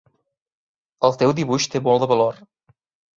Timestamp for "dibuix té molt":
1.39-2.01